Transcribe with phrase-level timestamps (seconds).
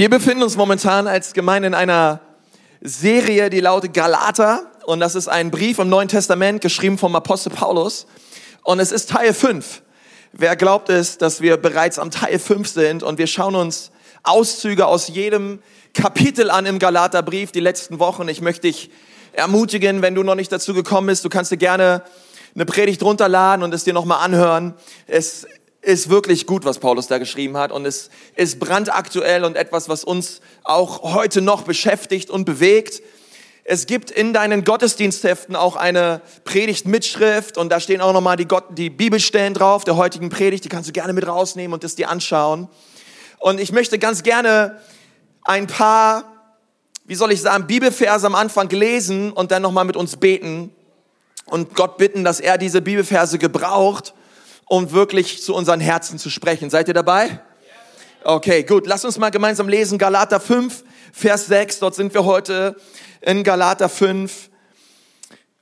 [0.00, 2.20] Wir befinden uns momentan als Gemeinde in einer
[2.80, 4.62] Serie, die lautet Galater.
[4.86, 8.06] Und das ist ein Brief im Neuen Testament, geschrieben vom Apostel Paulus.
[8.62, 9.82] Und es ist Teil 5.
[10.32, 13.90] Wer glaubt es, dass wir bereits am Teil 5 sind und wir schauen uns
[14.22, 15.58] Auszüge aus jedem
[15.92, 18.26] Kapitel an im Galaterbrief die letzten Wochen.
[18.30, 18.90] Ich möchte dich
[19.34, 22.04] ermutigen, wenn du noch nicht dazu gekommen bist, du kannst dir gerne
[22.54, 24.72] eine Predigt runterladen und es dir nochmal anhören.
[25.06, 25.46] Es
[25.82, 30.04] ist wirklich gut, was Paulus da geschrieben hat und es ist brandaktuell und etwas, was
[30.04, 33.02] uns auch heute noch beschäftigt und bewegt.
[33.64, 38.64] Es gibt in deinen Gottesdienstheften auch eine Predigtmitschrift und da stehen auch nochmal die, Gott,
[38.70, 40.64] die Bibelstellen drauf der heutigen Predigt.
[40.64, 42.68] Die kannst du gerne mit rausnehmen und das dir anschauen.
[43.38, 44.80] Und ich möchte ganz gerne
[45.44, 46.24] ein paar,
[47.04, 50.74] wie soll ich sagen, Bibelverse am Anfang lesen und dann nochmal mit uns beten
[51.46, 54.14] und Gott bitten, dass er diese Bibelverse gebraucht,
[54.70, 56.70] um wirklich zu unseren Herzen zu sprechen.
[56.70, 57.40] Seid ihr dabei?
[58.22, 58.86] Okay, gut.
[58.86, 59.98] Lass uns mal gemeinsam lesen.
[59.98, 61.80] Galater 5, Vers 6.
[61.80, 62.76] Dort sind wir heute
[63.20, 64.48] in Galater 5.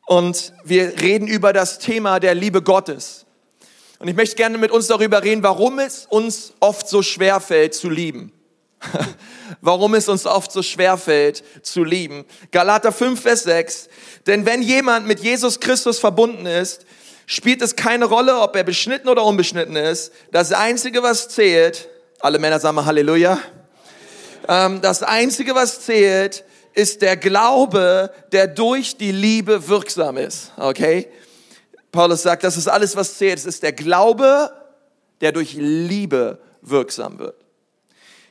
[0.04, 3.24] Und wir reden über das Thema der Liebe Gottes.
[3.98, 7.74] Und ich möchte gerne mit uns darüber reden, warum es uns oft so schwer fällt
[7.74, 8.30] zu lieben.
[9.62, 12.26] warum es uns oft so schwer fällt zu lieben.
[12.50, 13.88] Galater 5, Vers 6.
[14.26, 16.84] Denn wenn jemand mit Jesus Christus verbunden ist,
[17.28, 20.12] spielt es keine Rolle, ob er beschnitten oder unbeschnitten ist.
[20.32, 21.88] Das Einzige, was zählt,
[22.20, 23.38] alle Männer sagen mal Halleluja.
[24.48, 30.52] Ähm, das Einzige, was zählt, ist der Glaube, der durch die Liebe wirksam ist.
[30.56, 31.06] Okay?
[31.92, 33.38] Paulus sagt, das ist alles, was zählt.
[33.38, 34.50] Es ist der Glaube,
[35.20, 37.36] der durch Liebe wirksam wird.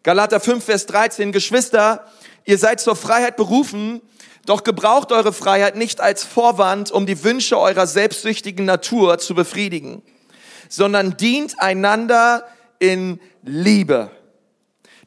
[0.01, 2.07] Galater 5, Vers 13, Geschwister,
[2.45, 4.01] ihr seid zur Freiheit berufen,
[4.47, 10.01] doch gebraucht eure Freiheit nicht als Vorwand, um die Wünsche eurer selbstsüchtigen Natur zu befriedigen,
[10.69, 12.47] sondern dient einander
[12.79, 14.09] in Liebe.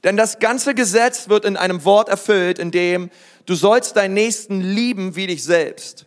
[0.04, 3.10] Denn das ganze Gesetz wird in einem Wort erfüllt, in dem
[3.46, 6.04] du sollst deinen Nächsten lieben wie dich selbst.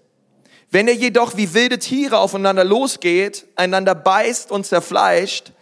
[0.70, 5.54] Wenn ihr jedoch wie wilde Tiere aufeinander losgeht, einander beißt und zerfleischt,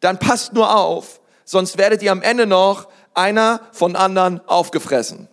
[0.00, 5.28] dann passt nur auf, sonst werdet ihr am Ende noch einer von anderen aufgefressen.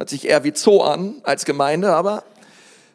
[0.00, 2.24] Hört sich eher wie Zoo an als Gemeinde, aber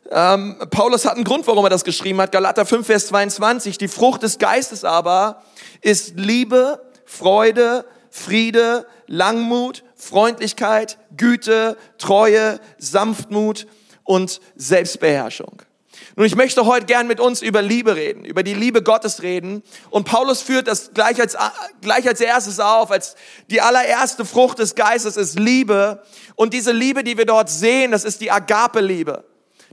[0.10, 2.32] ähm, Paulus hat einen Grund, warum er das geschrieben hat.
[2.32, 3.78] Galater 5, Vers 22.
[3.78, 5.44] Die Frucht des Geistes aber
[5.82, 13.68] ist Liebe, Freude, Friede, Langmut, Freundlichkeit, Güte, Treue, Sanftmut
[14.04, 15.62] und Selbstbeherrschung.
[16.18, 19.64] Nun, ich möchte heute gern mit uns über Liebe reden, über die Liebe Gottes reden.
[19.90, 21.36] Und Paulus führt das gleich als,
[21.82, 23.16] gleich als erstes auf, als
[23.50, 26.02] die allererste Frucht des Geistes ist Liebe.
[26.36, 29.26] Und diese Liebe, die wir dort sehen, das ist die Agape-Liebe.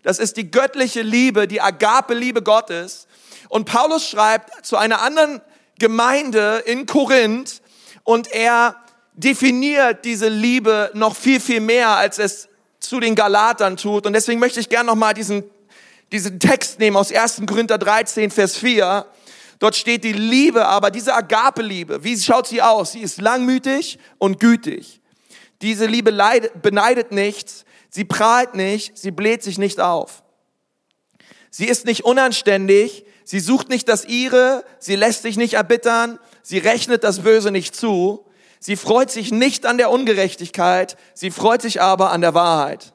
[0.02, 3.06] Das ist die göttliche Liebe, die Agape-Liebe Gottes.
[3.48, 5.40] Und Paulus schreibt zu einer anderen
[5.78, 7.62] Gemeinde in Korinth
[8.02, 8.76] und er
[9.14, 12.48] definiert diese Liebe noch viel, viel mehr, als es
[12.80, 14.06] zu den Galatern tut.
[14.06, 15.44] Und deswegen möchte ich gerne nochmal diesen
[16.12, 17.42] diesen Text nehmen aus 1.
[17.46, 19.06] Korinther 13, Vers 4.
[19.58, 22.92] Dort steht die Liebe, aber diese Agape-Liebe, wie schaut sie aus?
[22.92, 25.00] Sie ist langmütig und gütig.
[25.62, 30.22] Diese Liebe leidet, beneidet nichts, sie prahlt nicht, sie bläht sich nicht auf.
[31.50, 36.58] Sie ist nicht unanständig, sie sucht nicht das ihre, sie lässt sich nicht erbittern, sie
[36.58, 38.26] rechnet das Böse nicht zu,
[38.58, 42.91] sie freut sich nicht an der Ungerechtigkeit, sie freut sich aber an der Wahrheit.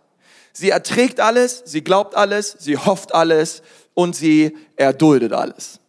[0.59, 3.61] Sie erträgt alles, sie glaubt alles, sie hofft alles
[3.93, 5.79] und sie erduldet alles.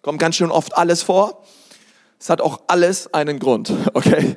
[0.00, 1.44] Kommt ganz schön oft alles vor.
[2.18, 4.34] Es hat auch alles einen Grund, okay?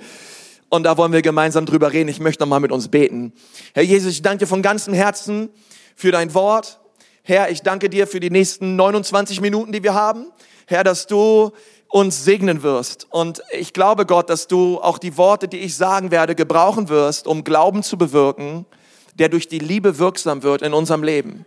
[0.67, 2.09] Und da wollen wir gemeinsam drüber reden.
[2.09, 3.31] Ich möchte nochmal mit uns beten.
[3.73, 5.47] Herr Jesus, ich danke dir von ganzem Herzen
[5.95, 6.81] für dein Wort.
[7.23, 10.33] Herr, ich danke dir für die nächsten 29 Minuten, die wir haben.
[10.65, 11.51] Herr, dass du
[11.87, 13.07] uns segnen wirst.
[13.09, 17.25] Und ich glaube, Gott, dass du auch die Worte, die ich sagen werde, gebrauchen wirst,
[17.25, 18.65] um Glauben zu bewirken
[19.15, 21.45] der durch die Liebe wirksam wird in unserem Leben.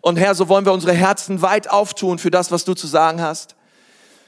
[0.00, 3.20] Und Herr, so wollen wir unsere Herzen weit auftun für das, was du zu sagen
[3.20, 3.56] hast.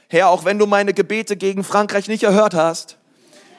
[0.07, 2.97] Herr, auch wenn du meine Gebete gegen Frankreich nicht erhört hast,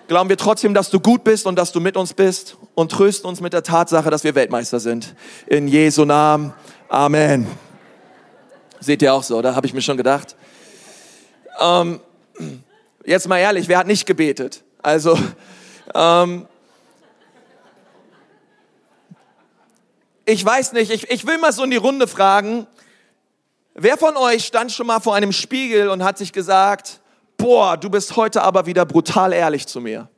[0.08, 3.28] glauben wir trotzdem, dass du gut bist und dass du mit uns bist und trösten
[3.28, 5.14] uns mit der Tatsache, dass wir Weltmeister sind.
[5.46, 6.52] In Jesu Namen.
[6.88, 7.46] Amen.
[8.80, 10.34] Seht ihr auch so, da habe ich mir schon gedacht.
[11.60, 12.00] Ähm,
[13.04, 14.64] jetzt mal ehrlich, wer hat nicht gebetet?
[14.82, 15.18] Also,
[15.94, 16.46] ähm,
[20.24, 22.66] ich weiß nicht, ich, ich will mal so in die Runde fragen,
[23.74, 27.00] wer von euch stand schon mal vor einem Spiegel und hat sich gesagt,
[27.36, 30.08] boah, du bist heute aber wieder brutal ehrlich zu mir?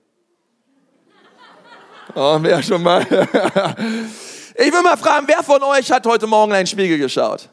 [2.14, 3.06] Oh, wer schon mal?
[4.54, 7.48] Ich will mal fragen, wer von euch hat heute Morgen in einen Spiegel geschaut?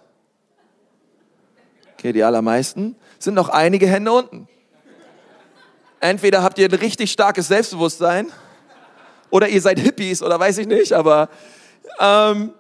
[1.94, 2.96] Okay, die allermeisten.
[3.20, 4.50] Sind noch einige Hände unten.
[6.02, 8.32] Entweder habt ihr ein richtig starkes Selbstbewusstsein
[9.30, 11.30] oder ihr seid Hippies oder weiß ich nicht, aber
[12.00, 12.54] ähm,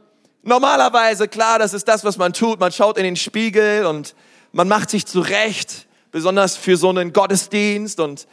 [0.43, 2.59] normalerweise, klar, das ist das, was man tut.
[2.59, 4.15] Man schaut in den Spiegel und
[4.51, 8.27] man macht sich zurecht, besonders für so einen Gottesdienst und,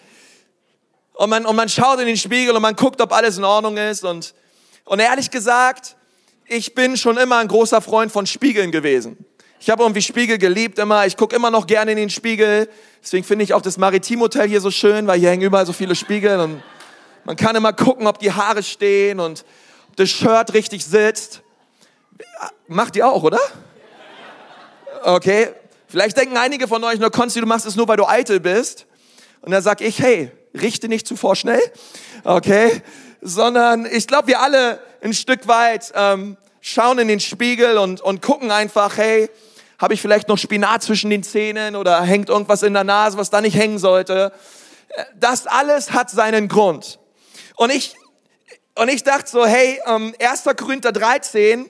[1.15, 3.77] und, man, und man schaut in den Spiegel und man guckt, ob alles in Ordnung
[3.77, 4.35] ist und,
[4.85, 5.97] und ehrlich gesagt,
[6.47, 9.19] ich bin schon immer ein großer Freund von Spiegeln gewesen.
[9.59, 11.07] Ich habe irgendwie Spiegel geliebt immer.
[11.07, 12.69] Ich gucke immer noch gerne in den Spiegel.
[13.03, 15.73] Deswegen finde ich auch das Maritim Hotel hier so schön, weil hier hängen überall so
[15.73, 16.63] viele Spiegel und
[17.25, 19.45] man kann immer gucken, ob die Haare stehen und
[19.97, 21.43] das Shirt richtig sitzt.
[22.69, 23.41] Macht ihr auch, oder?
[25.03, 25.49] Okay.
[25.89, 28.87] Vielleicht denken einige von euch nur, Konsti, du machst es nur, weil du eitel bist.
[29.41, 31.61] Und dann sag ich, hey, richte nicht zu vorschnell.
[32.25, 32.83] Okay.
[33.21, 38.21] Sondern ich glaube, wir alle ein Stück weit ähm, schauen in den Spiegel und, und
[38.23, 39.31] gucken einfach, hey,
[39.79, 43.31] habe ich vielleicht noch Spinat zwischen den Zähnen oder hängt irgendwas in der Nase, was
[43.31, 44.33] da nicht hängen sollte.
[45.15, 46.99] Das alles hat seinen Grund.
[47.57, 47.95] Und ich,
[48.77, 50.45] und ich dachte so, hey, ähm, 1.
[50.57, 51.69] Korinther 13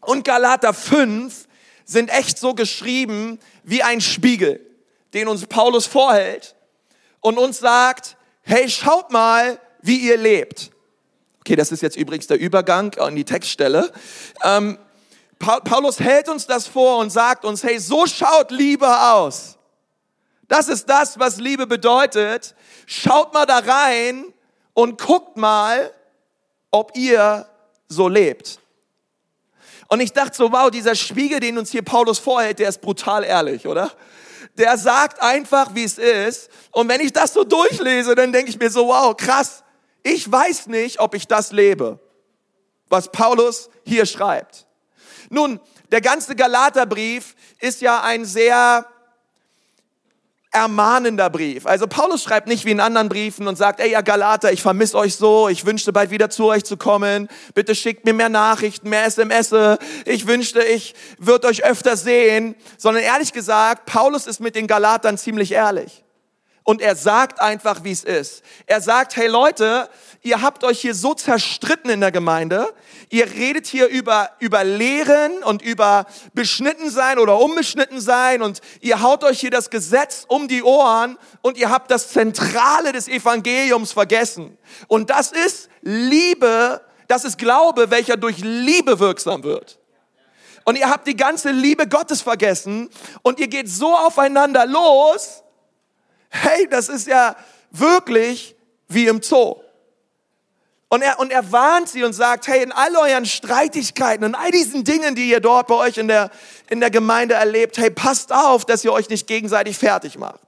[0.00, 1.46] und Galater 5
[1.84, 4.60] sind echt so geschrieben wie ein Spiegel,
[5.14, 6.56] den uns Paulus vorhält
[7.20, 10.72] und uns sagt, hey, schaut mal, wie ihr lebt.
[11.40, 13.92] Okay, das ist jetzt übrigens der Übergang an die Textstelle.
[14.42, 14.78] Ähm,
[15.38, 19.58] Paulus hält uns das vor und sagt uns, hey, so schaut Liebe aus.
[20.48, 22.56] Das ist das, was Liebe bedeutet.
[22.86, 24.33] Schaut mal da rein
[24.74, 25.92] und guckt mal,
[26.70, 27.46] ob ihr
[27.88, 28.58] so lebt.
[29.88, 33.24] Und ich dachte so, wow, dieser Spiegel, den uns hier Paulus vorhält, der ist brutal
[33.24, 33.92] ehrlich, oder?
[34.56, 36.50] Der sagt einfach, wie es ist.
[36.72, 39.62] Und wenn ich das so durchlese, dann denke ich mir so, wow, krass.
[40.02, 41.98] Ich weiß nicht, ob ich das lebe,
[42.88, 44.66] was Paulus hier schreibt.
[45.30, 45.60] Nun,
[45.90, 48.86] der ganze Galaterbrief ist ja ein sehr
[50.54, 51.66] ermahnender Brief.
[51.66, 54.96] Also Paulus schreibt nicht wie in anderen Briefen und sagt, ey ihr Galater, ich vermisse
[54.96, 58.88] euch so, ich wünschte bald wieder zu euch zu kommen, bitte schickt mir mehr Nachrichten,
[58.88, 59.52] mehr SMS,
[60.04, 65.18] ich wünschte, ich würde euch öfter sehen, sondern ehrlich gesagt, Paulus ist mit den Galatern
[65.18, 66.04] ziemlich ehrlich.
[66.66, 68.42] Und er sagt einfach, wie es ist.
[68.64, 69.90] Er sagt, hey Leute,
[70.22, 72.72] ihr habt euch hier so zerstritten in der Gemeinde.
[73.10, 79.02] Ihr redet hier über, über Lehren und über beschnitten sein oder unbeschnitten sein und ihr
[79.02, 83.92] haut euch hier das Gesetz um die Ohren und ihr habt das Zentrale des Evangeliums
[83.92, 84.56] vergessen.
[84.88, 89.78] Und das ist Liebe, das ist Glaube, welcher durch Liebe wirksam wird.
[90.64, 92.88] Und ihr habt die ganze Liebe Gottes vergessen
[93.20, 95.43] und ihr geht so aufeinander los.
[96.36, 97.36] Hey, das ist ja
[97.70, 98.56] wirklich
[98.88, 99.60] wie im Zoo.
[100.88, 104.50] Und er, und er warnt sie und sagt, hey, in all euren Streitigkeiten und all
[104.50, 106.30] diesen Dingen, die ihr dort bei euch in der,
[106.68, 110.40] in der Gemeinde erlebt, hey, passt auf, dass ihr euch nicht gegenseitig fertig macht.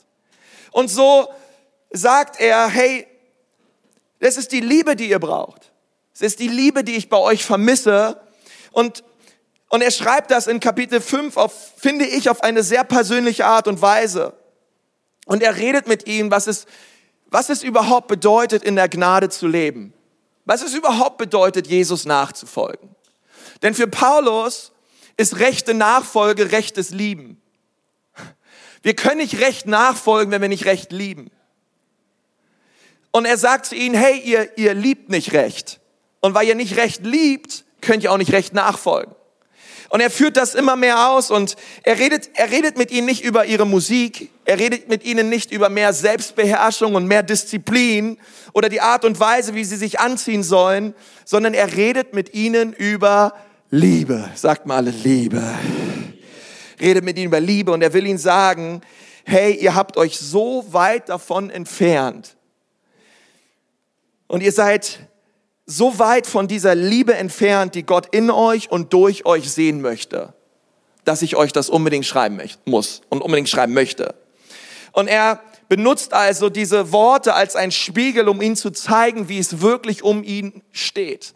[0.72, 1.28] Und so
[1.90, 3.06] sagt er, hey,
[4.18, 5.70] das ist die Liebe, die ihr braucht.
[6.14, 8.20] Es ist die Liebe, die ich bei euch vermisse.
[8.72, 9.04] Und,
[9.68, 13.68] und er schreibt das in Kapitel 5 auf, finde ich, auf eine sehr persönliche Art
[13.68, 14.32] und Weise.
[15.26, 16.64] Und er redet mit ihm, was es,
[17.26, 19.92] was es überhaupt bedeutet, in der Gnade zu leben
[20.46, 22.94] was es überhaupt bedeutet, Jesus nachzufolgen.
[23.62, 24.72] Denn für Paulus
[25.18, 27.42] ist rechte Nachfolge rechtes Lieben.
[28.82, 31.30] Wir können nicht recht nachfolgen, wenn wir nicht recht lieben.
[33.10, 35.80] Und er sagt zu ihnen, hey, ihr, ihr liebt nicht recht.
[36.20, 39.14] Und weil ihr nicht recht liebt, könnt ihr auch nicht recht nachfolgen.
[39.88, 43.24] Und er führt das immer mehr aus und er redet, er redet mit ihnen nicht
[43.24, 48.18] über ihre Musik, er redet mit ihnen nicht über mehr Selbstbeherrschung und mehr Disziplin
[48.52, 52.72] oder die Art und Weise, wie sie sich anziehen sollen, sondern er redet mit ihnen
[52.72, 53.34] über
[53.70, 54.28] Liebe.
[54.34, 55.42] Sagt mal alle Liebe.
[56.80, 58.80] Redet mit ihnen über Liebe und er will ihnen sagen,
[59.24, 62.36] hey, ihr habt euch so weit davon entfernt.
[64.28, 65.00] Und ihr seid
[65.66, 70.32] so weit von dieser Liebe entfernt, die Gott in euch und durch euch sehen möchte,
[71.04, 74.14] dass ich euch das unbedingt schreiben muss und unbedingt schreiben möchte.
[74.92, 79.60] Und er benutzt also diese Worte als ein Spiegel, um ihnen zu zeigen, wie es
[79.60, 81.34] wirklich um ihn steht.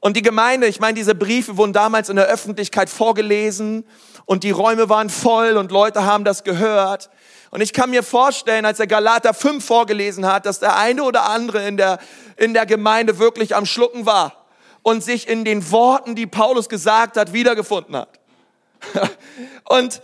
[0.00, 3.84] Und die Gemeinde, ich meine, diese Briefe wurden damals in der Öffentlichkeit vorgelesen
[4.24, 7.10] und die Räume waren voll und Leute haben das gehört.
[7.50, 11.28] Und ich kann mir vorstellen, als er Galater 5 vorgelesen hat, dass der eine oder
[11.28, 11.98] andere in der,
[12.36, 14.46] in der Gemeinde wirklich am Schlucken war
[14.82, 18.20] und sich in den Worten, die Paulus gesagt hat, wiedergefunden hat.
[19.64, 20.00] und,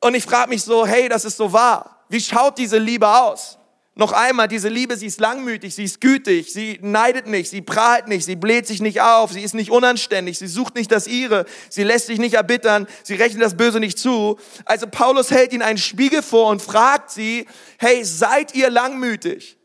[0.00, 2.04] und ich frage mich so, hey, das ist so wahr.
[2.10, 3.56] Wie schaut diese Liebe aus?
[4.00, 8.08] Noch einmal, diese Liebe, sie ist langmütig, sie ist gütig, sie neidet nicht, sie prahlt
[8.08, 11.44] nicht, sie bläht sich nicht auf, sie ist nicht unanständig, sie sucht nicht das ihre,
[11.68, 14.38] sie lässt sich nicht erbittern, sie rechnet das Böse nicht zu.
[14.64, 19.58] Also Paulus hält ihnen einen Spiegel vor und fragt sie, hey, seid ihr langmütig?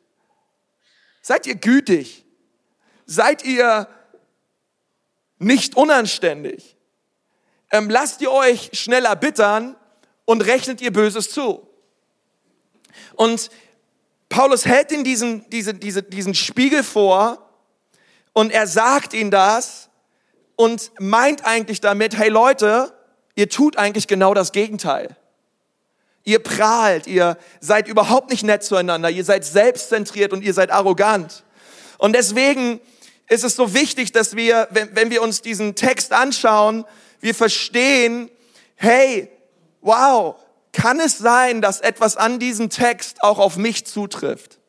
[1.22, 2.26] Seid ihr gütig?
[3.06, 3.88] Seid ihr
[5.40, 6.76] nicht unanständig?
[7.72, 9.78] Ähm, lasst ihr euch schnell erbittern
[10.26, 11.70] und rechnet ihr Böses zu?
[13.14, 13.50] Und
[14.30, 17.50] Paulus hält ihnen diesen, diese, diese, diesen Spiegel vor
[18.34, 19.90] und er sagt ihnen das
[20.56, 22.94] und meint eigentlich damit, hey Leute,
[23.36, 25.16] ihr tut eigentlich genau das Gegenteil.
[26.24, 31.44] Ihr prahlt, ihr seid überhaupt nicht nett zueinander, ihr seid selbstzentriert und ihr seid arrogant.
[31.98, 32.82] Und deswegen
[33.30, 36.84] ist es so wichtig, dass wir, wenn, wenn wir uns diesen Text anschauen,
[37.20, 38.30] wir verstehen,
[38.76, 39.30] hey,
[39.82, 40.36] wow,
[40.76, 44.60] kann es sein, dass etwas an diesem Text auch auf mich zutrifft?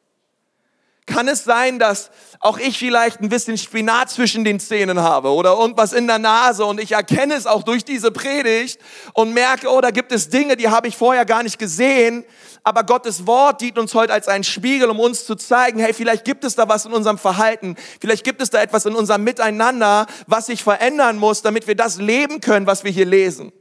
[1.05, 2.11] Kann es sein, dass
[2.41, 6.65] auch ich vielleicht ein bisschen Spinat zwischen den Zähnen habe oder irgendwas in der Nase
[6.65, 8.81] und ich erkenne es auch durch diese Predigt
[9.15, 12.25] und merke, oh, da gibt es Dinge, die habe ich vorher gar nicht gesehen,
[12.63, 16.25] aber Gottes Wort dient uns heute als ein Spiegel, um uns zu zeigen, hey, vielleicht
[16.25, 20.07] gibt es da was in unserem Verhalten, vielleicht gibt es da etwas in unserem Miteinander,
[20.27, 23.53] was sich verändern muss, damit wir das leben können, was wir hier lesen.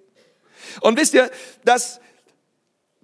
[0.81, 1.29] Und wisst ihr,
[1.63, 1.99] dass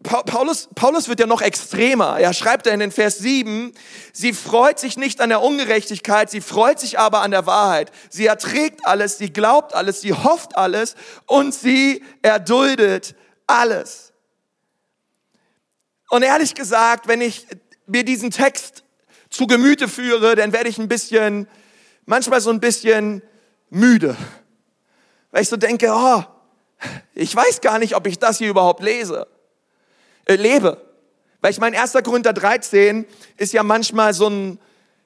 [0.04, 2.20] Paulus, Paulus wird ja noch extremer.
[2.20, 3.72] Er schreibt ja in den Vers 7,
[4.14, 7.92] sie freut sich nicht an der Ungerechtigkeit, sie freut sich aber an der Wahrheit.
[8.10, 10.96] Sie erträgt alles, sie glaubt alles, sie hofft alles
[11.28, 13.16] und sie erduldet
[13.46, 14.14] alles.
[16.10, 17.46] Und ehrlich gesagt, wenn ich
[17.86, 18.84] mir diesen Text
[19.30, 21.48] zu Gemüte führe, dann werde ich ein bisschen,
[22.06, 23.22] manchmal so ein bisschen
[23.70, 24.18] müde.
[25.30, 26.24] Weil ich so denke, oh,
[27.14, 29.28] ich weiß gar nicht, ob ich das hier überhaupt lese
[30.26, 30.78] äh, lebe.
[31.42, 31.94] Weil ich meine, 1.
[32.04, 33.06] Korinther 13
[33.38, 34.60] ist ja manchmal so ein,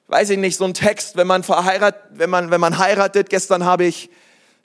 [0.08, 3.30] weiß ich nicht, so ein Text, wenn man verheiratet, wenn man, wenn man heiratet.
[3.30, 4.10] Gestern habe ich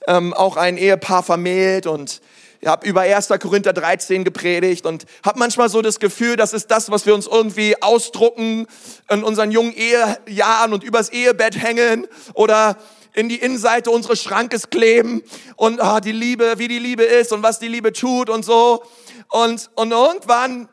[0.08, 2.22] ähm, auch ein Ehepaar vermählt und
[2.66, 3.30] habe über 1.
[3.40, 7.26] Korinther 13 gepredigt und habe manchmal so das Gefühl, das ist das, was wir uns
[7.26, 8.68] irgendwie ausdrucken
[9.10, 12.78] in unseren jungen Ehejahren und übers Ehebett hängen oder
[13.14, 15.24] in die Innenseite unseres Schrankes kleben
[15.56, 18.84] und ah, die Liebe, wie die Liebe ist und was die Liebe tut und so.
[19.32, 20.70] Und, und irgendwann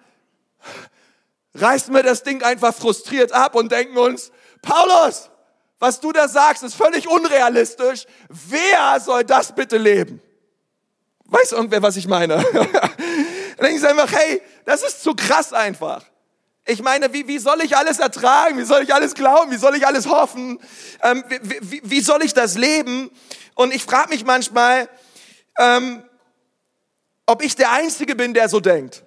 [1.55, 5.31] reißen wir das Ding einfach frustriert ab und denken uns, Paulus,
[5.79, 8.05] was du da sagst, ist völlig unrealistisch.
[8.29, 10.21] Wer soll das bitte leben?
[11.27, 12.45] Weiß irgendwer, was ich meine?
[12.53, 16.03] Dann denke ich einfach, hey, das ist zu krass einfach.
[16.65, 18.59] Ich meine, wie, wie soll ich alles ertragen?
[18.59, 19.53] Wie soll ich alles glauben?
[19.53, 20.59] Wie soll ich alles hoffen?
[21.03, 23.11] Ähm, wie, wie, wie soll ich das leben?
[23.55, 24.89] Und ich frage mich manchmal,
[25.59, 26.03] ähm,
[27.29, 29.05] ob ich der Einzige bin, der so denkt.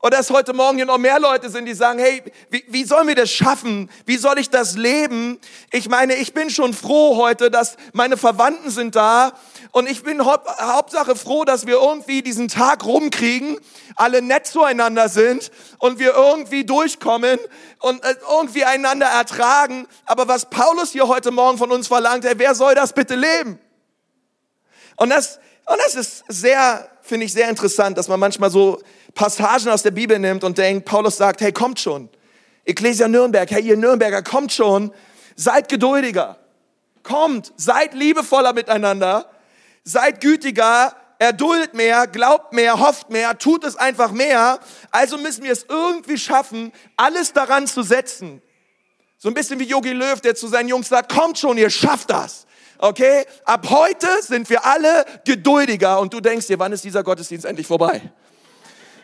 [0.00, 3.08] Oder dass heute Morgen hier noch mehr Leute sind, die sagen, hey, wie, wie sollen
[3.08, 3.90] wir das schaffen?
[4.04, 5.40] Wie soll ich das leben?
[5.72, 9.32] Ich meine, ich bin schon froh heute, dass meine Verwandten sind da.
[9.72, 13.58] Und ich bin hau Hauptsache froh, dass wir irgendwie diesen Tag rumkriegen,
[13.96, 17.40] alle nett zueinander sind und wir irgendwie durchkommen
[17.80, 19.88] und äh, irgendwie einander ertragen.
[20.04, 23.58] Aber was Paulus hier heute Morgen von uns verlangt, hey, wer soll das bitte leben?
[24.94, 28.80] Und das, und das ist sehr finde ich sehr interessant, dass man manchmal so
[29.14, 32.08] Passagen aus der Bibel nimmt und denkt, Paulus sagt, hey, kommt schon.
[32.64, 34.92] Ecclesia Nürnberg, hey, ihr Nürnberger, kommt schon.
[35.36, 36.38] Seid geduldiger.
[37.02, 39.30] Kommt, seid liebevoller miteinander.
[39.84, 44.58] Seid gütiger, erduldet mehr, glaubt mehr, hofft mehr, tut es einfach mehr.
[44.90, 48.42] Also müssen wir es irgendwie schaffen, alles daran zu setzen.
[49.18, 52.10] So ein bisschen wie Yogi Löw, der zu seinen Jungs sagt, kommt schon, ihr schafft
[52.10, 52.45] das.
[52.78, 53.24] Okay?
[53.44, 57.66] Ab heute sind wir alle geduldiger und du denkst dir, wann ist dieser Gottesdienst endlich
[57.66, 58.02] vorbei?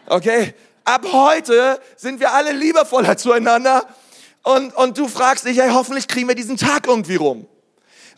[0.07, 0.55] Okay?
[0.85, 3.87] Ab heute sind wir alle liebevoller zueinander
[4.43, 7.47] und, und du fragst dich, hey, hoffentlich kriegen wir diesen Tag irgendwie rum.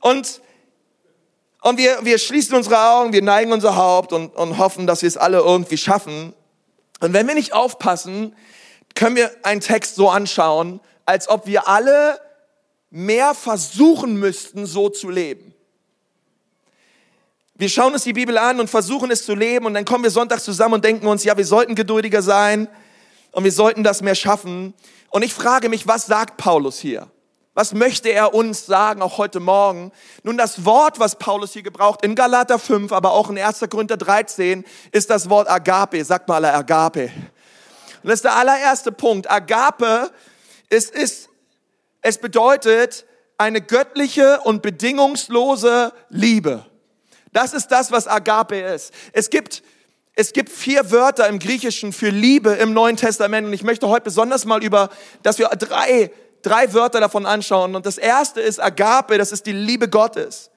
[0.00, 0.40] Und,
[1.60, 5.08] und wir, wir schließen unsere Augen, wir neigen unser Haupt und, und hoffen, dass wir
[5.08, 6.34] es alle irgendwie schaffen.
[7.00, 8.34] Und wenn wir nicht aufpassen,
[8.94, 12.18] können wir einen Text so anschauen, als ob wir alle
[12.94, 15.52] mehr versuchen müssten, so zu leben.
[17.56, 20.12] Wir schauen uns die Bibel an und versuchen es zu leben und dann kommen wir
[20.12, 22.68] Sonntag zusammen und denken uns, ja, wir sollten geduldiger sein
[23.32, 24.74] und wir sollten das mehr schaffen.
[25.10, 27.10] Und ich frage mich, was sagt Paulus hier?
[27.52, 29.90] Was möchte er uns sagen, auch heute Morgen?
[30.22, 33.58] Nun, das Wort, was Paulus hier gebraucht, in Galater 5, aber auch in 1.
[33.70, 36.04] Korinther 13, ist das Wort Agape.
[36.04, 37.10] Sagt mal alle Agape.
[38.04, 39.28] Und das ist der allererste Punkt.
[39.28, 40.12] Agape
[40.68, 41.28] ist, ist
[42.04, 43.06] es bedeutet
[43.38, 46.66] eine göttliche und bedingungslose Liebe.
[47.32, 48.92] Das ist das, was Agape ist.
[49.12, 49.62] Es gibt
[50.16, 54.04] Es gibt vier Wörter im Griechischen für Liebe im Neuen Testament und ich möchte heute
[54.04, 54.90] besonders mal über,
[55.22, 57.74] dass wir drei, drei Wörter davon anschauen.
[57.74, 60.50] Und das erste ist Agape, das ist die Liebe Gottes.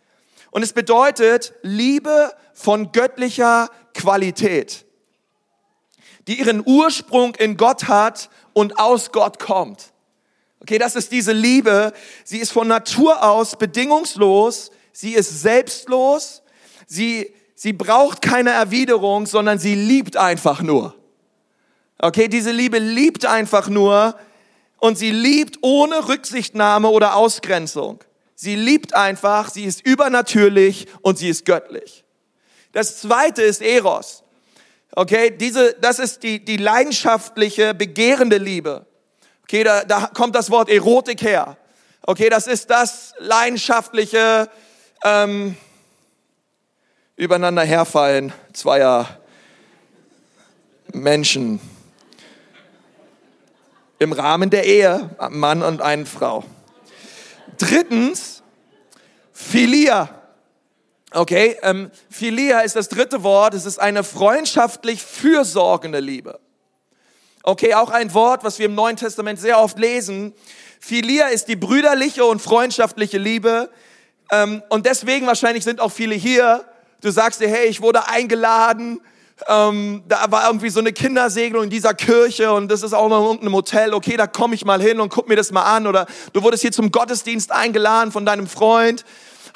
[0.52, 4.86] Und es bedeutet Liebe von göttlicher Qualität,
[6.28, 9.94] die ihren Ursprung in Gott hat und aus Gott kommt.
[10.62, 11.94] Okay, das ist diese Liebe.
[12.24, 14.72] Sie ist von Natur aus bedingungslos.
[14.92, 16.42] Sie ist selbstlos.
[16.88, 20.96] Sie, sie braucht keine Erwiderung, sondern sie liebt einfach nur.
[22.00, 24.18] Okay, diese Liebe liebt einfach nur
[24.80, 28.04] und sie liebt ohne Rücksichtnahme oder Ausgrenzung.
[28.36, 32.04] Sie liebt einfach, sie ist übernatürlich und sie ist göttlich.
[32.72, 34.24] Das zweite ist Eros.
[34.92, 38.87] Okay, diese, das ist die, die leidenschaftliche, begehrende Liebe.
[39.50, 41.56] Okay, da, da kommt das Wort Erotik her.
[42.02, 44.50] Okay, das ist das leidenschaftliche
[45.06, 45.56] ähm,
[47.16, 49.08] übereinander herfallen zweier
[50.92, 51.62] Menschen
[54.00, 56.44] im Rahmen der Ehe, Mann und eine Frau.
[57.58, 58.44] Drittens,
[59.32, 60.10] Philia.
[61.12, 63.54] Okay, ähm, Philia ist das dritte Wort.
[63.54, 66.38] Es ist eine freundschaftlich fürsorgende Liebe.
[67.50, 70.34] Okay, auch ein Wort, was wir im Neuen Testament sehr oft lesen.
[70.82, 73.70] Philia ist die brüderliche und freundschaftliche Liebe.
[74.34, 76.66] Ähm, und deswegen wahrscheinlich sind auch viele hier.
[77.00, 79.00] Du sagst dir, hey, ich wurde eingeladen.
[79.48, 83.24] Ähm, da war irgendwie so eine Kindersegnung in dieser Kirche und das ist auch noch
[83.26, 83.94] irgendein Hotel.
[83.94, 85.88] Okay, da komme ich mal hin und guck mir das mal an.
[85.88, 89.06] Oder du wurdest hier zum Gottesdienst eingeladen von deinem Freund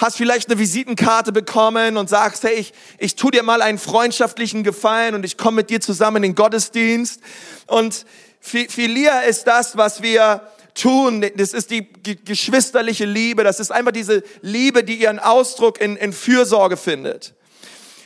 [0.01, 4.63] hast vielleicht eine Visitenkarte bekommen und sagst, hey, ich, ich tu dir mal einen freundschaftlichen
[4.63, 7.21] Gefallen und ich komme mit dir zusammen in den Gottesdienst.
[7.67, 8.05] Und
[8.41, 10.41] Philia ist das, was wir
[10.73, 11.23] tun.
[11.35, 11.87] Das ist die
[12.25, 13.43] geschwisterliche Liebe.
[13.43, 17.35] Das ist einfach diese Liebe, die ihren Ausdruck in, in Fürsorge findet.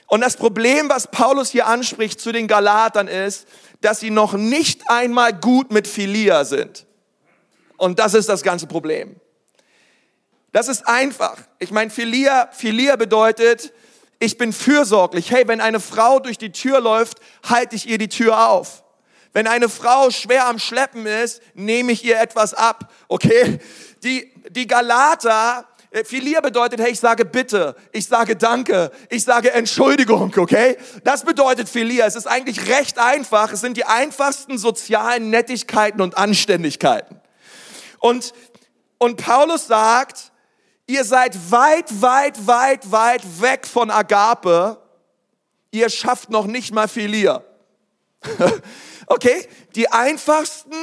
[0.08, 3.48] Und das Problem, was Paulus hier anspricht zu den Galatern ist,
[3.82, 6.86] dass sie noch nicht einmal gut mit Philia sind.
[7.78, 9.16] Und das ist das ganze Problem.
[10.56, 11.36] Das ist einfach.
[11.60, 13.74] Ich meine, Philia, Philia bedeutet,
[14.20, 15.30] ich bin fürsorglich.
[15.30, 18.82] Hey, wenn eine Frau durch die Tür läuft, halte ich ihr die Tür auf.
[19.34, 22.90] Wenn eine Frau schwer am Schleppen ist, nehme ich ihr etwas ab.
[23.10, 23.60] Okay?
[24.06, 29.52] Die, die Galater, äh, Philia bedeutet, hey, ich sage bitte, ich sage danke, ich sage
[29.52, 30.78] Entschuldigung, okay?
[31.04, 32.06] Das bedeutet Philia.
[32.06, 33.52] Es ist eigentlich recht einfach.
[33.52, 37.20] Es sind die einfachsten sozialen Nettigkeiten und Anständigkeiten.
[38.00, 38.34] Und,
[39.00, 40.32] und Paulus sagt,
[40.88, 44.78] Ihr seid weit, weit, weit, weit weg von Agape.
[45.72, 47.44] Ihr schafft noch nicht mal Philia.
[49.08, 49.48] okay?
[49.76, 50.76] Die einfachsten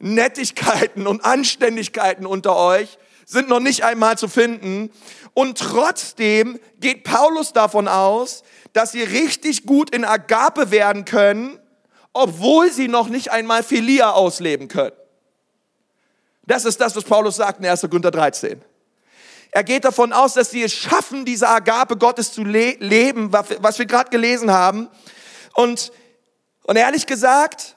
[0.00, 4.90] Nettigkeiten und Anständigkeiten unter euch sind noch nicht einmal zu finden.
[5.34, 11.58] Und trotzdem geht Paulus davon aus, dass sie richtig gut in Agape werden können,
[12.12, 14.92] obwohl sie noch nicht einmal Philia ausleben können.
[16.46, 17.82] Das ist das, was Paulus sagt in 1.
[17.82, 18.60] Korinther 13.
[19.54, 23.78] Er geht davon aus, dass sie es schaffen, diese Agape Gottes zu le leben, was
[23.78, 24.88] wir gerade gelesen haben.
[25.54, 25.92] Und,
[26.64, 27.76] und ehrlich gesagt,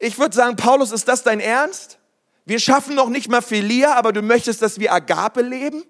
[0.00, 2.00] ich würde sagen, Paulus, ist das dein Ernst?
[2.44, 5.84] Wir schaffen noch nicht mal Philia, aber du möchtest, dass wir Agape leben?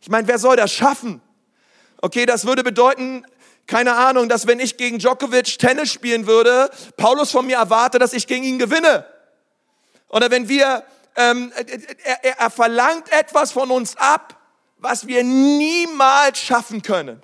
[0.00, 1.20] Ich meine, wer soll das schaffen?
[2.00, 3.26] Okay, das würde bedeuten,
[3.66, 8.14] keine Ahnung, dass wenn ich gegen Djokovic Tennis spielen würde, Paulus von mir erwarte, dass
[8.14, 9.04] ich gegen ihn gewinne.
[10.08, 10.82] Oder wenn wir
[11.16, 11.52] ähm,
[12.04, 14.38] er, er, er verlangt etwas von uns ab,
[14.78, 17.22] was wir niemals schaffen können.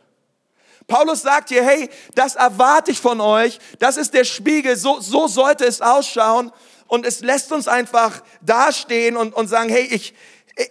[0.86, 5.28] Paulus sagt hier, hey, das erwarte ich von euch, das ist der Spiegel, so, so
[5.28, 6.50] sollte es ausschauen.
[6.86, 10.14] Und es lässt uns einfach dastehen und, und sagen, hey, ich,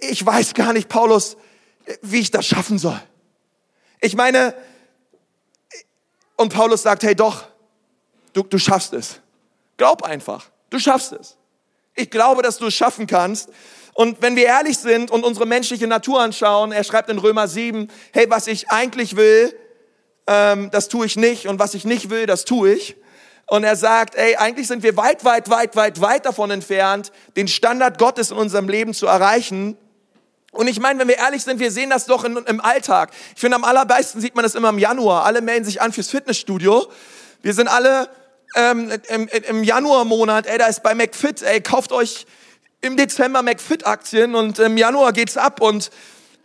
[0.01, 1.37] ich weiß gar nicht, Paulus,
[2.01, 2.99] wie ich das schaffen soll.
[4.01, 4.55] Ich meine,
[6.35, 7.45] und Paulus sagt, hey doch,
[8.33, 9.19] du, du schaffst es.
[9.77, 11.37] Glaub einfach, du schaffst es.
[11.97, 13.49] Ich glaube, dass du es schaffen kannst.
[13.93, 17.87] Und wenn wir ehrlich sind und unsere menschliche Natur anschauen, er schreibt in Römer 7,
[18.13, 19.57] hey, was ich eigentlich will,
[20.27, 22.95] ähm, das tue ich nicht und was ich nicht will, das tue ich.
[23.47, 27.47] Und er sagt, ey, eigentlich sind wir weit, weit, weit, weit, weit davon entfernt, den
[27.47, 29.75] Standard Gottes in unserem Leben zu erreichen.
[30.51, 33.09] Und ich meine, wenn wir ehrlich sind, wir sehen das doch in, im Alltag.
[33.33, 35.25] Ich finde, am allerbesten sieht man das immer im Januar.
[35.25, 36.85] Alle melden sich an fürs Fitnessstudio.
[37.41, 38.07] Wir sind alle
[38.55, 42.25] ähm, im, im Januarmonat, ey, da ist bei McFit, ey, kauft euch
[42.81, 45.89] im Dezember McFit-Aktien und im Januar geht's ab und,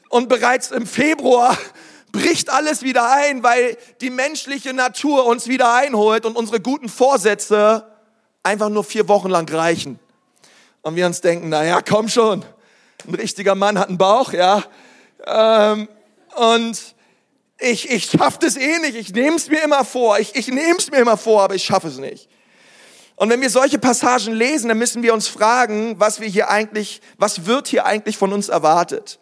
[0.08, 1.56] und bereits im Februar
[2.12, 7.86] bricht alles wieder ein, weil die menschliche Natur uns wieder einholt und unsere guten Vorsätze
[8.42, 9.98] einfach nur vier Wochen lang reichen.
[10.82, 12.44] Und wir uns denken, na ja, komm schon,
[13.06, 14.64] ein richtiger Mann hat einen Bauch, ja.
[15.24, 15.88] Ähm,
[16.34, 16.94] und
[17.62, 20.76] ich, ich schaffe das eh nicht, ich nehme es mir immer vor, ich, ich nehme
[20.78, 22.28] es mir immer vor, aber ich schaffe es nicht.
[23.16, 27.00] Und wenn wir solche Passagen lesen, dann müssen wir uns fragen, was wir hier eigentlich,
[27.18, 29.20] was wird hier eigentlich von uns erwartet?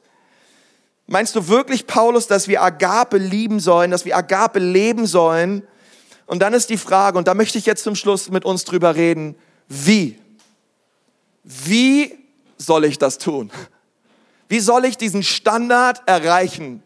[1.07, 5.67] Meinst du wirklich, Paulus, dass wir Agape lieben sollen, dass wir Agape leben sollen?
[6.27, 8.95] Und dann ist die Frage, und da möchte ich jetzt zum Schluss mit uns drüber
[8.95, 9.37] reden,
[9.69, 10.19] wie?
[11.43, 12.17] Wie
[12.57, 13.51] soll ich das tun?
[14.49, 16.83] Wie soll ich diesen Standard erreichen?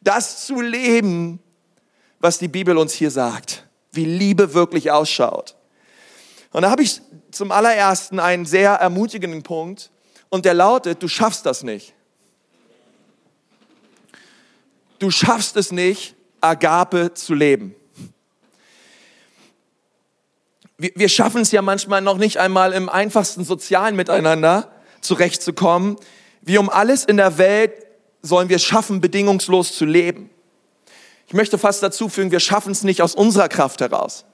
[0.00, 1.40] Das zu leben,
[2.20, 3.66] was die Bibel uns hier sagt.
[3.92, 5.56] Wie Liebe wirklich ausschaut.
[6.52, 9.90] Und da habe ich zum allerersten einen sehr ermutigenden Punkt
[10.28, 11.94] und der lautet, du schaffst das nicht.
[14.98, 17.74] Du schaffst es nicht, Agape zu leben.
[20.76, 25.96] Wir, wir schaffen es ja manchmal noch nicht einmal im einfachsten sozialen Miteinander zurechtzukommen.
[26.42, 27.72] Wie um alles in der Welt
[28.22, 30.30] sollen wir schaffen, bedingungslos zu leben.
[31.26, 34.24] Ich möchte fast dazu fügen, wir schaffen es nicht aus unserer Kraft heraus.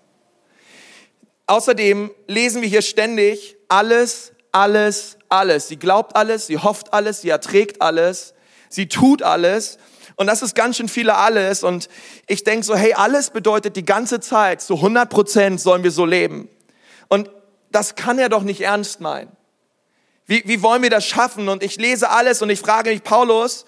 [1.47, 5.69] Außerdem lesen wir hier ständig alles, alles, alles.
[5.69, 8.35] Sie glaubt alles, sie hofft alles, sie erträgt alles,
[8.69, 9.79] sie tut alles.
[10.17, 11.63] Und das ist ganz schön viele alles.
[11.63, 11.89] Und
[12.27, 16.07] ich denke so, hey, alles bedeutet die ganze Zeit, zu 100 Prozent sollen wir so
[16.07, 16.49] leben.
[17.09, 17.31] Und
[17.71, 19.37] das kann er doch nicht ernst meinen.
[20.25, 21.49] Wie, wie wollen wir das schaffen?
[21.49, 23.67] Und ich lese alles und ich frage mich, Paulus,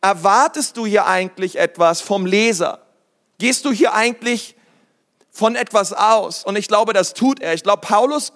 [0.00, 2.80] erwartest du hier eigentlich etwas vom Leser?
[3.38, 4.56] Gehst du hier eigentlich
[5.30, 6.44] von etwas aus.
[6.44, 7.54] Und ich glaube, das tut er.
[7.54, 8.32] Ich glaube, Paulus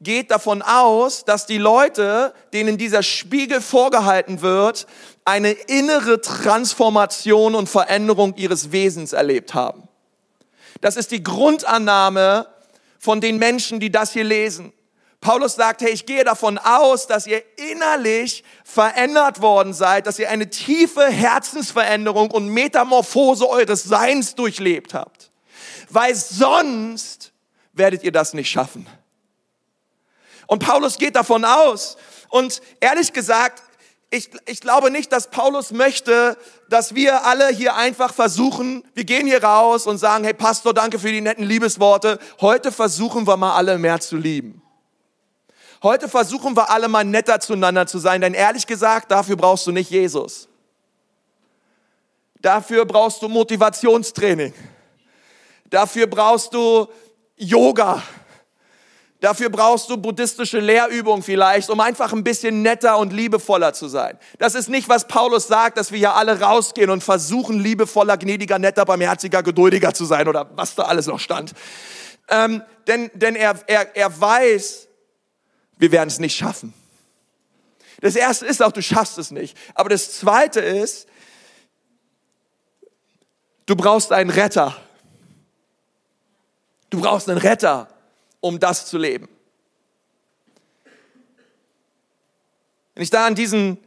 [0.00, 4.86] geht davon aus, dass die Leute, denen dieser Spiegel vorgehalten wird,
[5.24, 9.88] eine innere Transformation und Veränderung ihres Wesens erlebt haben.
[10.80, 12.46] Das ist die Grundannahme
[12.98, 14.72] von den Menschen, die das hier lesen.
[15.20, 20.30] Paulus sagt, hey, ich gehe davon aus, dass ihr innerlich verändert worden seid, dass ihr
[20.30, 25.28] eine tiefe Herzensveränderung und Metamorphose eures Seins durchlebt habt
[25.90, 27.32] weil sonst
[27.72, 28.86] werdet ihr das nicht schaffen.
[30.46, 31.96] Und Paulus geht davon aus.
[32.30, 33.62] Und ehrlich gesagt,
[34.10, 36.38] ich, ich glaube nicht, dass Paulus möchte,
[36.70, 40.98] dass wir alle hier einfach versuchen, wir gehen hier raus und sagen, hey Pastor, danke
[40.98, 42.18] für die netten Liebesworte.
[42.40, 44.62] Heute versuchen wir mal alle mehr zu lieben.
[45.82, 49.72] Heute versuchen wir alle mal netter zueinander zu sein, denn ehrlich gesagt, dafür brauchst du
[49.72, 50.48] nicht Jesus.
[52.40, 54.52] Dafür brauchst du Motivationstraining.
[55.70, 56.88] Dafür brauchst du
[57.36, 58.02] Yoga.
[59.20, 64.16] Dafür brauchst du buddhistische Lehrübungen vielleicht, um einfach ein bisschen netter und liebevoller zu sein.
[64.38, 68.60] Das ist nicht, was Paulus sagt, dass wir ja alle rausgehen und versuchen, liebevoller, gnädiger,
[68.60, 71.52] netter, barmherziger, geduldiger zu sein oder was da alles noch stand.
[72.28, 74.87] Ähm, denn denn er, er, er weiß,
[75.78, 76.74] wir werden es nicht schaffen.
[78.00, 79.56] Das erste ist auch, du schaffst es nicht.
[79.74, 81.08] Aber das zweite ist,
[83.66, 84.76] du brauchst einen Retter.
[86.90, 87.88] Du brauchst einen Retter,
[88.40, 89.28] um das zu leben.
[92.94, 93.78] Wenn ich da an diesen,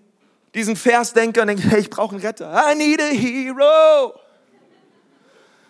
[0.53, 2.71] diesen Vers denke und denke, hey, ich brauche einen Retter.
[2.71, 4.19] I need a hero.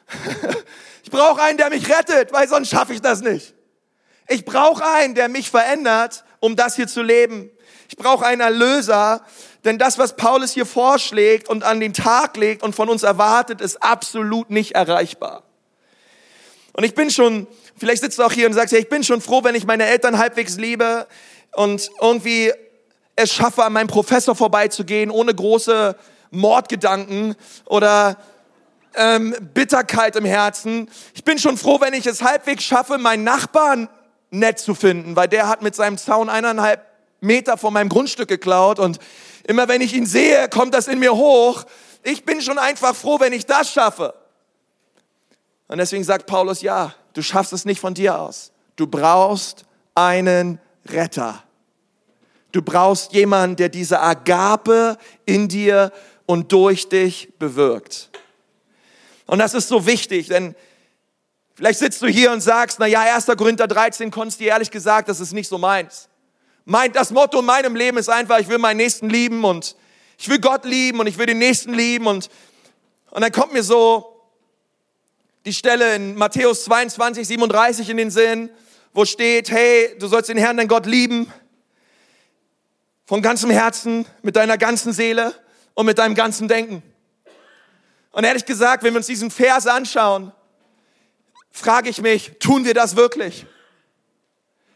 [1.04, 3.54] ich brauche einen, der mich rettet, weil sonst schaffe ich das nicht.
[4.32, 7.52] Ich brauche einen, der mich verändert, um das hier zu leben.
[7.90, 9.26] Ich brauche einen Erlöser,
[9.66, 13.60] denn das, was Paulus hier vorschlägt und an den Tag legt und von uns erwartet,
[13.60, 15.44] ist absolut nicht erreichbar.
[16.72, 17.46] Und ich bin schon,
[17.78, 19.86] vielleicht sitzt du auch hier und sagst, ja, ich bin schon froh, wenn ich meine
[19.86, 21.08] Eltern halbwegs liebe
[21.52, 22.54] und irgendwie
[23.18, 25.98] es schaffe, an meinem Professor vorbeizugehen, ohne große
[26.30, 28.16] Mordgedanken oder
[28.96, 30.90] ähm, Bitterkeit im Herzen.
[31.14, 33.90] Ich bin schon froh, wenn ich es halbwegs schaffe, meinen Nachbarn
[34.32, 36.86] nett zu finden, weil der hat mit seinem Zaun eineinhalb
[37.20, 39.00] Meter von meinem Grundstück geklaut und
[39.44, 41.66] immer wenn ich ihn sehe, kommt das in mir hoch.
[42.04, 44.16] Ich bin schon einfach froh, wenn ich das schaffe.
[45.68, 48.52] Und deswegen sagt Paulus, ja, du schaffst es nicht von dir aus.
[48.76, 51.44] Du brauchst einen Retter.
[52.52, 55.92] Du brauchst jemanden, der diese Agape in dir
[56.26, 58.10] und durch dich bewirkt.
[59.28, 60.56] Und das ist so wichtig, denn
[61.62, 63.28] vielleicht sitzt du hier und sagst, na ja, 1.
[63.38, 66.10] Korinther 13, konntest dir ehrlich gesagt, das ist nicht so meins.
[66.66, 69.76] Mein, das Motto in meinem Leben ist einfach, ich will meinen Nächsten lieben und
[70.18, 72.30] ich will Gott lieben und ich will den Nächsten lieben und,
[73.12, 74.24] und dann kommt mir so
[75.46, 78.50] die Stelle in Matthäus 22, 37 in den Sinn,
[78.92, 81.32] wo steht, hey, du sollst den Herrn, dein Gott lieben,
[83.06, 85.36] von ganzem Herzen, mit deiner ganzen Seele
[85.76, 86.82] und mit deinem ganzen Denken.
[88.14, 90.32] Und ehrlich gesagt, wenn wir uns diesen Vers anschauen,
[91.52, 93.46] frage ich mich, tun wir das wirklich?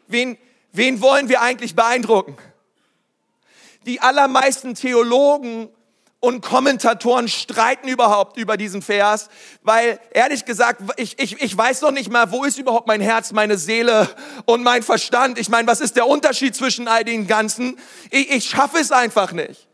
[0.08, 0.38] Wen,
[0.72, 2.38] wen wollen wir eigentlich beeindrucken?
[3.86, 5.70] Die allermeisten Theologen
[6.20, 9.30] und Kommentatoren streiten überhaupt über diesen Vers,
[9.62, 13.32] weil ehrlich gesagt, ich, ich, ich weiß noch nicht mal, wo ist überhaupt mein Herz,
[13.32, 14.10] meine Seele
[14.46, 15.38] und mein Verstand.
[15.38, 17.78] Ich meine, was ist der Unterschied zwischen all den Ganzen?
[18.10, 19.68] Ich, ich schaffe es einfach nicht.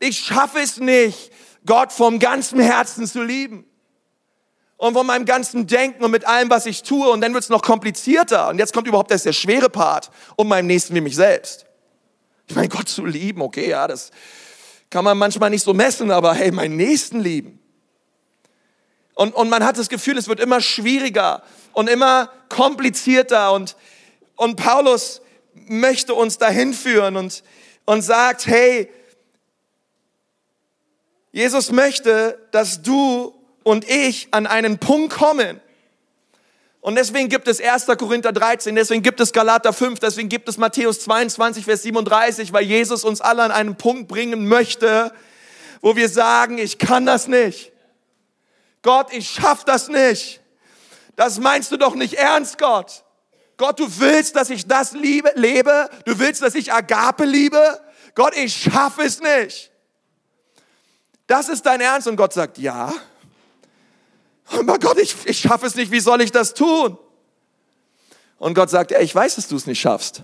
[0.00, 1.32] Ich schaffe es nicht,
[1.64, 3.67] Gott vom ganzen Herzen zu lieben.
[4.78, 7.10] Und von meinem ganzen Denken und mit allem, was ich tue.
[7.10, 8.48] Und dann wird es noch komplizierter.
[8.48, 11.66] Und jetzt kommt überhaupt erst der schwere Part um meinem Nächsten wie mich selbst.
[12.46, 14.10] Ich meine, Gott zu lieben, okay, ja, das
[14.88, 17.60] kann man manchmal nicht so messen, aber hey, meinen Nächsten lieben.
[19.14, 23.52] Und, und man hat das Gefühl, es wird immer schwieriger und immer komplizierter.
[23.52, 23.76] Und,
[24.36, 25.20] und Paulus
[25.66, 27.42] möchte uns dahin führen und,
[27.84, 28.88] und sagt, hey,
[31.32, 33.37] Jesus möchte, dass du
[33.68, 35.60] und ich an einen Punkt kommen.
[36.80, 37.84] Und deswegen gibt es 1.
[37.98, 42.64] Korinther 13, deswegen gibt es Galater 5, deswegen gibt es Matthäus 22, Vers 37, weil
[42.64, 45.12] Jesus uns alle an einen Punkt bringen möchte,
[45.82, 47.70] wo wir sagen, ich kann das nicht.
[48.80, 50.40] Gott, ich schaff das nicht.
[51.14, 53.04] Das meinst du doch nicht ernst, Gott.
[53.58, 55.90] Gott, du willst, dass ich das liebe, lebe.
[56.06, 57.78] Du willst, dass ich Agape liebe.
[58.14, 59.70] Gott, ich schaffe es nicht.
[61.26, 62.08] Das ist dein Ernst.
[62.08, 62.94] Und Gott sagt, ja,
[64.50, 66.98] aber Gott, ich, ich schaffe es nicht, wie soll ich das tun?
[68.38, 70.22] Und Gott sagt, ey, ich weiß, dass du es nicht schaffst.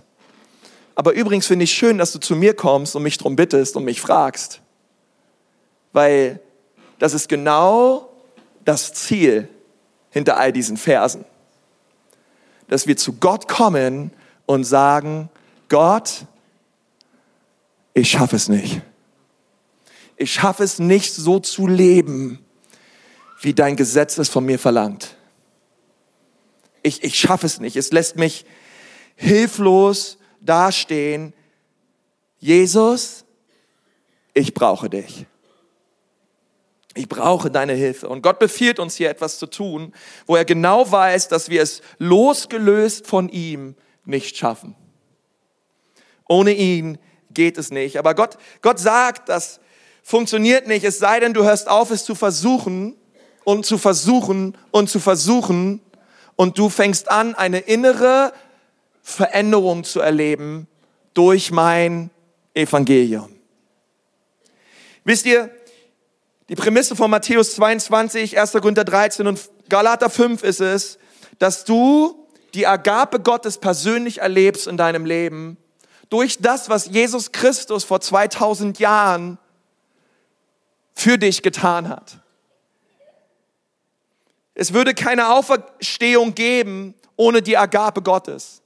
[0.94, 3.84] Aber übrigens finde ich schön, dass du zu mir kommst und mich darum bittest und
[3.84, 4.60] mich fragst.
[5.92, 6.40] Weil
[6.98, 8.08] das ist genau
[8.64, 9.48] das Ziel
[10.10, 11.24] hinter all diesen Versen.
[12.68, 14.12] Dass wir zu Gott kommen
[14.46, 15.28] und sagen,
[15.68, 16.26] Gott,
[17.94, 18.80] ich schaffe es nicht.
[20.16, 22.43] Ich schaffe es nicht so zu leben,
[23.44, 25.16] wie dein Gesetz es von mir verlangt.
[26.82, 27.76] Ich, ich schaffe es nicht.
[27.76, 28.44] Es lässt mich
[29.16, 31.32] hilflos dastehen.
[32.38, 33.24] Jesus,
[34.32, 35.26] ich brauche dich.
[36.94, 38.08] Ich brauche deine Hilfe.
[38.08, 39.92] Und Gott befiehlt uns hier etwas zu tun,
[40.26, 44.76] wo er genau weiß, dass wir es losgelöst von ihm nicht schaffen.
[46.28, 46.98] Ohne ihn
[47.30, 47.98] geht es nicht.
[47.98, 49.60] Aber Gott, Gott sagt, das
[50.02, 52.96] funktioniert nicht, es sei denn, du hörst auf, es zu versuchen
[53.44, 55.80] und zu versuchen und zu versuchen
[56.36, 58.32] und du fängst an, eine innere
[59.02, 60.66] Veränderung zu erleben
[61.12, 62.10] durch mein
[62.54, 63.30] Evangelium.
[65.04, 65.50] Wisst ihr,
[66.48, 68.52] die Prämisse von Matthäus 22, 1.
[68.52, 70.98] Korinther 13 und Galater 5 ist es,
[71.38, 75.56] dass du die Agape Gottes persönlich erlebst in deinem Leben
[76.10, 79.38] durch das, was Jesus Christus vor 2000 Jahren
[80.94, 82.18] für dich getan hat.
[84.54, 88.62] Es würde keine Auferstehung geben ohne die Agape Gottes.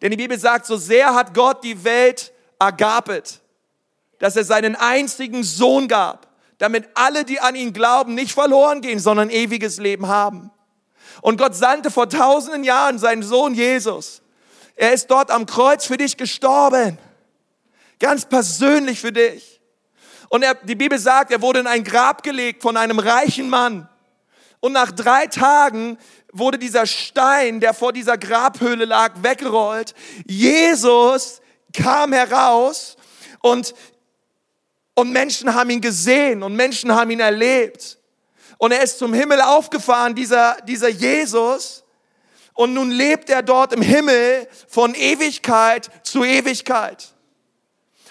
[0.00, 3.40] Denn die Bibel sagt, so sehr hat Gott die Welt agapet,
[4.18, 8.98] dass er seinen einzigen Sohn gab, damit alle, die an ihn glauben, nicht verloren gehen,
[8.98, 10.50] sondern ewiges Leben haben.
[11.22, 14.22] Und Gott sandte vor tausenden Jahren seinen Sohn Jesus.
[14.74, 16.98] Er ist dort am Kreuz für dich gestorben.
[17.98, 19.60] Ganz persönlich für dich.
[20.28, 23.88] Und er, die Bibel sagt, er wurde in ein Grab gelegt von einem reichen Mann.
[24.66, 25.96] Und nach drei Tagen
[26.32, 29.94] wurde dieser Stein, der vor dieser Grabhöhle lag, weggerollt.
[30.26, 31.40] Jesus
[31.72, 32.96] kam heraus
[33.42, 33.76] und,
[34.96, 37.98] und Menschen haben ihn gesehen und Menschen haben ihn erlebt.
[38.58, 41.84] Und er ist zum Himmel aufgefahren, dieser, dieser Jesus.
[42.54, 47.14] Und nun lebt er dort im Himmel von Ewigkeit zu Ewigkeit.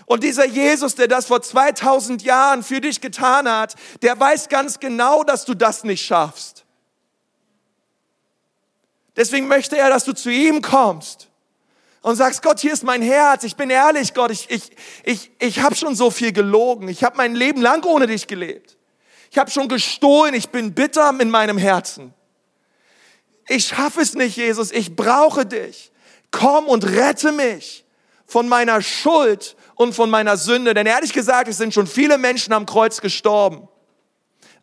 [0.05, 4.79] Und dieser Jesus, der das vor 2000 Jahren für dich getan hat, der weiß ganz
[4.79, 6.65] genau, dass du das nicht schaffst.
[9.15, 11.29] Deswegen möchte er, dass du zu ihm kommst
[12.01, 13.43] und sagst, Gott, hier ist mein Herz.
[13.43, 14.71] Ich bin ehrlich, Gott, ich, ich,
[15.03, 16.87] ich, ich habe schon so viel gelogen.
[16.87, 18.77] Ich habe mein Leben lang ohne dich gelebt.
[19.31, 20.35] Ich habe schon gestohlen.
[20.35, 22.13] Ich bin bitter in meinem Herzen.
[23.47, 24.71] Ich schaffe es nicht, Jesus.
[24.71, 25.91] Ich brauche dich.
[26.29, 27.85] Komm und rette mich
[28.27, 30.73] von meiner Schuld und von meiner Sünde.
[30.73, 33.67] Denn ehrlich gesagt, es sind schon viele Menschen am Kreuz gestorben,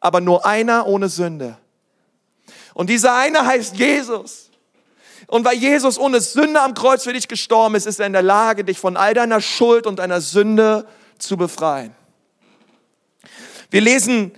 [0.00, 1.58] aber nur einer ohne Sünde.
[2.74, 4.50] Und dieser eine heißt Jesus.
[5.26, 8.22] Und weil Jesus ohne Sünde am Kreuz für dich gestorben ist, ist er in der
[8.22, 10.86] Lage, dich von all deiner Schuld und deiner Sünde
[11.18, 11.94] zu befreien.
[13.70, 14.32] Wir lesen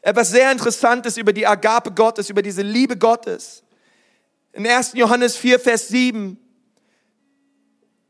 [0.00, 3.62] etwas sehr Interessantes über die Agape Gottes, über diese Liebe Gottes.
[4.52, 4.92] In 1.
[4.94, 6.38] Johannes 4, Vers 7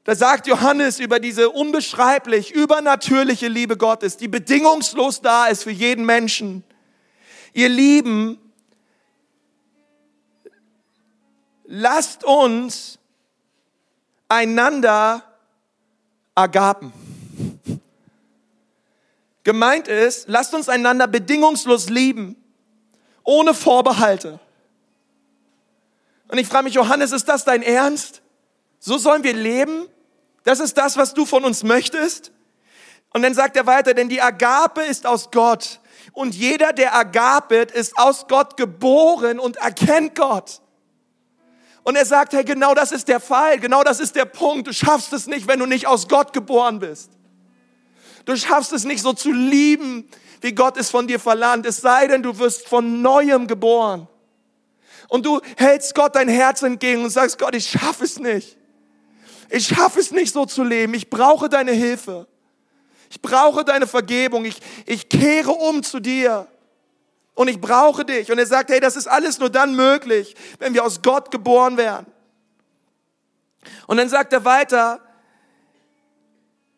[0.05, 6.05] da sagt Johannes über diese unbeschreiblich, übernatürliche Liebe Gottes, die bedingungslos da ist für jeden
[6.05, 6.65] Menschen.
[7.53, 8.39] Ihr Lieben,
[11.65, 12.99] lasst uns
[14.29, 15.23] einander
[16.35, 16.93] agapen.
[19.45, 22.37] Gemeint ist, lasst uns einander bedingungslos lieben,
[23.23, 24.41] ohne Vorbehalte.
[26.29, 28.23] Und ich frage mich, Johannes, ist das dein Ernst?
[28.79, 29.89] So sollen wir leben?
[30.45, 32.33] Das ist das, was du von uns möchtest?
[33.13, 35.81] Und dann sagt er weiter, denn die Agape ist aus Gott.
[36.13, 40.61] Und jeder, der agapet, ist aus Gott geboren und erkennt Gott.
[41.85, 44.69] Und er sagt, hey, genau das ist der Fall, genau das ist der Punkt.
[44.69, 47.11] Du schaffst es nicht, wenn du nicht aus Gott geboren bist.
[48.25, 50.09] Du schaffst es nicht so zu lieben,
[50.41, 54.09] wie Gott es von dir verlangt, es sei denn, du wirst von neuem geboren.
[55.09, 58.57] Und du hältst Gott dein Herz entgegen und sagst, Gott, ich schaffe es nicht.
[59.55, 60.95] Ich schaffe es nicht so zu leben.
[60.95, 62.27] Ich brauche deine Hilfe.
[63.11, 64.47] Ich brauche deine Vergebung.
[64.47, 66.47] Ich, ich kehre um zu dir.
[67.35, 68.33] Und ich brauche dich.
[68.33, 71.77] Und er sagt, hey, das ist alles nur dann möglich, wenn wir aus Gott geboren
[71.77, 72.07] werden.
[73.87, 75.01] Und dann sagt er weiter,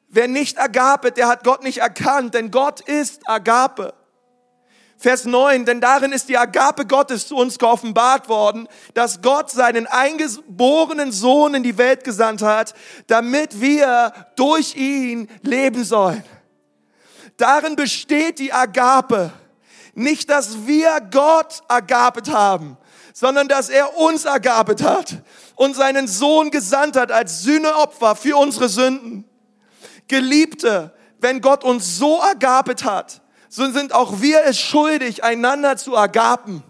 [0.08, 3.94] wer nicht agapet, der hat Gott nicht erkannt, denn Gott ist Agape.
[5.04, 9.86] Vers 9, denn darin ist die Agape Gottes zu uns geoffenbart worden, dass Gott seinen
[9.86, 12.72] eingeborenen Sohn in die Welt gesandt hat,
[13.06, 16.24] damit wir durch ihn leben sollen.
[17.36, 19.30] Darin besteht die Agape.
[19.92, 22.78] Nicht, dass wir Gott agapet haben,
[23.12, 25.18] sondern dass er uns agapet hat
[25.54, 29.28] und seinen Sohn gesandt hat als Sühneopfer für unsere Sünden.
[30.08, 33.20] Geliebte, wenn Gott uns so agapet hat,
[33.54, 36.64] so sind auch wir es schuldig, einander zu agapen.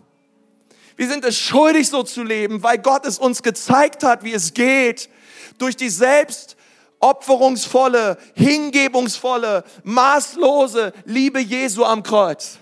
[0.97, 4.53] Wir sind es schuldig, so zu leben, weil Gott es uns gezeigt hat, wie es
[4.53, 5.09] geht,
[5.57, 12.59] durch die selbstopferungsvolle, hingebungsvolle, maßlose Liebe Jesu am Kreuz.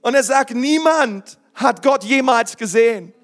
[0.00, 3.14] Und er sagt, niemand hat Gott jemals gesehen.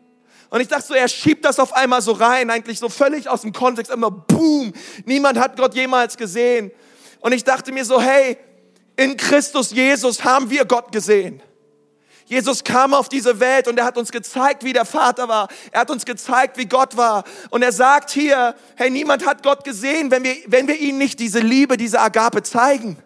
[0.50, 3.40] Und ich dachte so, er schiebt das auf einmal so rein, eigentlich so völlig aus
[3.40, 4.72] dem Kontext, immer boom,
[5.04, 6.70] niemand hat Gott jemals gesehen.
[7.20, 8.36] Und ich dachte mir so, hey,
[8.96, 11.42] in Christus Jesus haben wir Gott gesehen.
[12.26, 15.48] Jesus kam auf diese Welt und er hat uns gezeigt, wie der Vater war.
[15.70, 17.22] Er hat uns gezeigt, wie Gott war.
[17.50, 21.20] Und er sagt hier, hey, niemand hat Gott gesehen, wenn wir, wenn wir ihnen nicht
[21.20, 22.96] diese Liebe, diese Agape zeigen.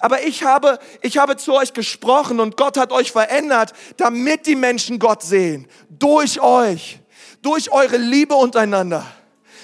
[0.00, 4.56] Aber ich habe, ich habe zu euch gesprochen und Gott hat euch verändert, damit die
[4.56, 5.66] Menschen Gott sehen.
[5.88, 7.00] Durch euch.
[7.40, 9.06] Durch eure Liebe untereinander.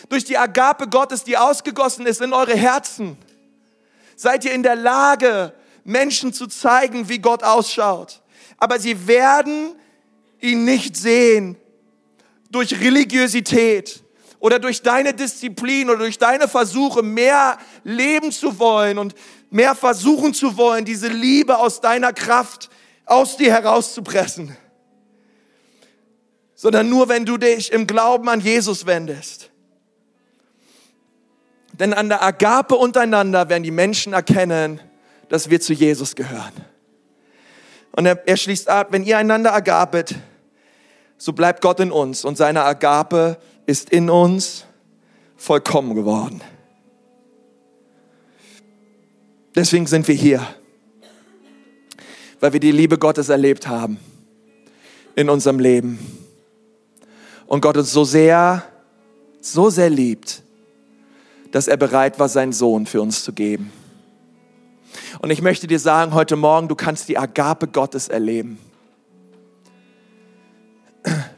[0.09, 3.19] Durch die Agape Gottes, die ausgegossen ist in eure Herzen
[4.23, 5.53] seid ihr in der Lage,
[5.85, 8.23] Menschen zu zeigen, wie Gott ausschaut.
[8.57, 9.75] Aber sie werden
[10.41, 11.57] ihn nicht sehen
[12.51, 14.03] durch Religiosität
[14.39, 19.15] oder durch deine Disziplin oder durch deine Versuche, mehr leben zu wollen und
[19.51, 22.71] mehr versuchen zu wollen, diese Liebe aus deiner Kraft
[23.05, 24.57] aus dir herauszupressen.
[26.55, 29.52] Sondern nur, wenn du dich im Glauben an Jesus wendest.
[31.73, 34.81] Denn an der Agape untereinander werden die Menschen erkennen,
[35.29, 36.53] dass wir zu Jesus gehören.
[37.93, 40.15] Und er, er schließt ab, wenn ihr einander agapet,
[41.17, 44.67] so bleibt Gott in uns und seine Agape ist in uns
[45.37, 46.41] vollkommen geworden.
[49.55, 50.47] Deswegen sind wir hier,
[52.41, 53.99] weil wir die Liebe Gottes erlebt haben
[55.15, 55.99] in unserem Leben.
[57.47, 58.65] Und Gott uns so sehr,
[59.41, 60.43] so sehr liebt,
[61.53, 63.71] dass er bereit war, seinen Sohn für uns zu geben.
[65.21, 68.59] Und ich möchte dir sagen, heute Morgen, du kannst die Agape Gottes erleben.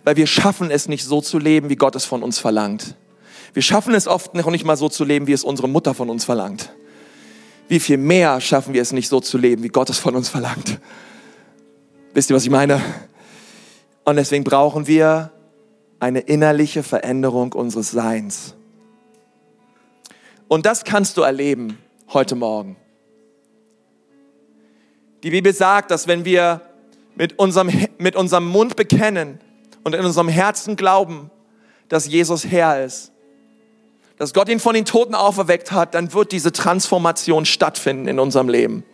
[0.05, 2.95] Weil wir schaffen es nicht so zu leben, wie Gott es von uns verlangt.
[3.53, 6.11] Wir schaffen es oft noch nicht mal so zu leben, wie es unsere Mutter von
[6.11, 6.73] uns verlangt.
[7.69, 10.29] Wie viel mehr schaffen wir es nicht so zu leben, wie Gott es von uns
[10.29, 10.81] verlangt.
[12.13, 12.81] Wisst ihr, was ich meine?
[14.05, 15.33] Und deswegen brauchen wir
[15.99, 18.55] eine innerliche Veränderung unseres Seins.
[20.49, 21.79] Und das kannst du erleben
[22.13, 22.77] heute Morgen.
[25.23, 26.61] Die Bibel sagt, dass wenn wir
[27.15, 29.41] mit unserem, mit unserem Mund bekennen
[29.83, 31.31] und in unserem Herzen glauben,
[31.89, 33.13] dass Jesus Herr ist,
[34.17, 38.49] dass Gott ihn von den Toten auferweckt hat, dann wird diese Transformation stattfinden in unserem
[38.49, 38.85] Leben.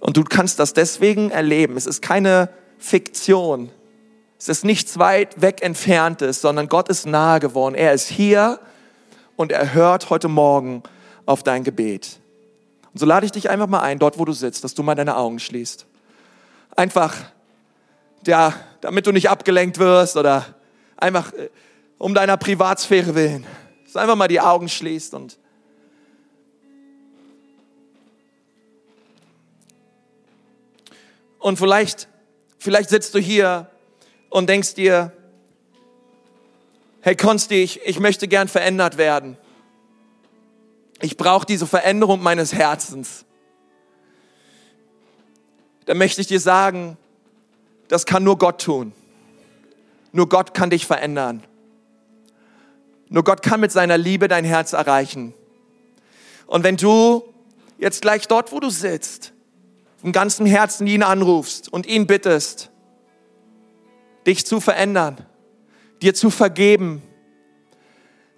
[0.00, 1.76] Und du kannst das deswegen erleben.
[1.76, 3.70] Es ist keine Fiktion.
[4.38, 7.74] Es ist nichts weit weg entferntes, sondern Gott ist nahe geworden.
[7.74, 8.60] Er ist hier
[9.36, 10.82] und er hört heute Morgen
[11.26, 12.18] auf dein Gebet.
[12.92, 14.94] Und so lade ich dich einfach mal ein, dort wo du sitzt, dass du mal
[14.94, 15.86] deine Augen schließt.
[16.76, 17.14] Einfach,
[18.26, 20.46] ja, damit du nicht abgelenkt wirst oder
[20.96, 21.48] einfach äh,
[21.98, 23.46] um deiner Privatsphäre willen.
[23.84, 25.38] Dass du einfach mal die Augen schließt und
[31.44, 32.08] Und vielleicht,
[32.58, 33.68] vielleicht sitzt du hier
[34.30, 35.12] und denkst dir,
[37.04, 39.36] hey Konsti, ich, ich möchte gern verändert werden.
[41.02, 43.26] Ich brauche diese Veränderung meines Herzens.
[45.84, 46.96] Dann möchte ich dir sagen,
[47.88, 48.94] das kann nur Gott tun.
[50.12, 51.44] Nur Gott kann dich verändern.
[53.10, 55.34] Nur Gott kann mit seiner Liebe dein Herz erreichen.
[56.46, 57.22] Und wenn du
[57.76, 59.34] jetzt gleich dort, wo du sitzt,
[60.02, 62.70] im ganzen Herzen ihn anrufst und ihn bittest,
[64.26, 65.18] dich zu verändern,
[66.04, 67.02] dir zu vergeben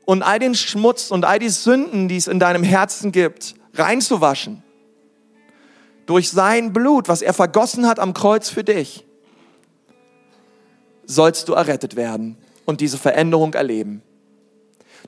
[0.05, 4.63] und all den Schmutz und all die Sünden, die es in deinem Herzen gibt, reinzuwaschen,
[6.07, 9.05] durch sein Blut, was er vergossen hat am Kreuz für dich,
[11.05, 14.03] sollst du errettet werden und diese Veränderung erleben.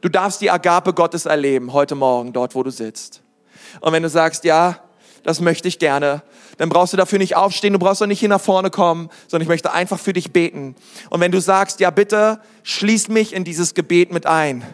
[0.00, 3.22] Du darfst die Agape Gottes erleben heute Morgen, dort wo du sitzt.
[3.80, 4.80] Und wenn du sagst, ja,
[5.22, 6.22] das möchte ich gerne,
[6.56, 9.42] dann brauchst du dafür nicht aufstehen, du brauchst auch nicht hier nach vorne kommen, sondern
[9.42, 10.74] ich möchte einfach für dich beten.
[11.10, 14.64] Und wenn du sagst, ja bitte, schließ mich in dieses Gebet mit ein.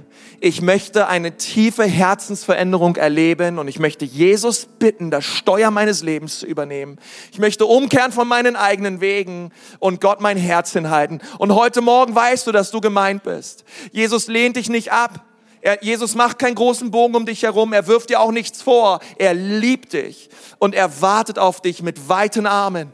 [0.41, 6.41] Ich möchte eine tiefe Herzensveränderung erleben und ich möchte Jesus bitten, das Steuer meines Lebens
[6.41, 6.99] zu übernehmen.
[7.33, 11.21] Ich möchte umkehren von meinen eigenen Wegen und Gott mein Herz hinhalten.
[11.39, 13.65] Und heute Morgen weißt du, dass du gemeint bist.
[13.93, 15.25] Jesus lehnt dich nicht ab.
[15.65, 17.73] Er, Jesus macht keinen großen Bogen um dich herum.
[17.73, 19.01] Er wirft dir auch nichts vor.
[19.17, 22.93] Er liebt dich und er wartet auf dich mit weiten Armen.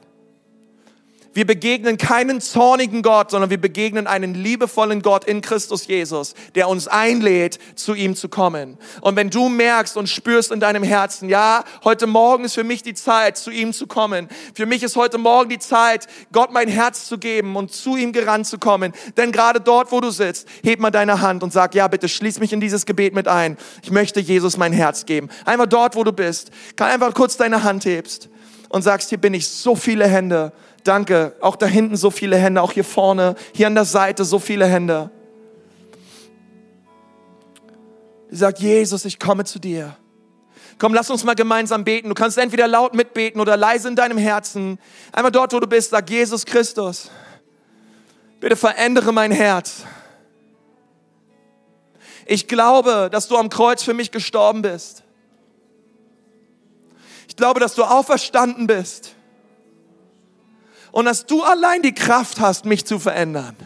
[1.33, 6.69] Wir begegnen keinen zornigen Gott, sondern wir begegnen einen liebevollen Gott in Christus Jesus, der
[6.69, 8.79] uns einlädt, zu ihm zu kommen.
[9.01, 12.83] Und wenn du merkst und spürst in deinem Herzen, ja, heute Morgen ist für mich
[12.83, 14.29] die Zeit, zu ihm zu kommen.
[14.55, 18.13] Für mich ist heute Morgen die Zeit, Gott mein Herz zu geben und zu ihm
[18.13, 18.93] gerannt zu kommen.
[19.17, 22.41] Denn gerade dort, wo du sitzt, heb mal deine Hand und sag, ja, bitte schließ
[22.41, 23.57] mich in dieses Gebet mit ein.
[23.85, 25.29] Ich möchte Jesus mein Herz geben.
[25.45, 26.51] Einfach dort, wo du bist.
[26.75, 28.29] Kann einfach kurz deine Hand hebst
[28.69, 30.53] und sagst, hier bin ich, so viele Hände
[30.85, 31.37] Danke.
[31.41, 34.67] Auch da hinten so viele Hände, auch hier vorne, hier an der Seite so viele
[34.67, 35.11] Hände.
[38.31, 39.97] Sie sagt, Jesus, ich komme zu dir.
[40.79, 42.09] Komm, lass uns mal gemeinsam beten.
[42.09, 44.79] Du kannst entweder laut mitbeten oder leise in deinem Herzen.
[45.13, 47.11] Einmal dort, wo du bist, sag Jesus Christus.
[48.39, 49.83] Bitte verändere mein Herz.
[52.25, 55.03] Ich glaube, dass du am Kreuz für mich gestorben bist.
[57.29, 59.15] Ich glaube, dass du auferstanden bist
[60.93, 63.57] und dass du allein die Kraft hast, mich zu verändern.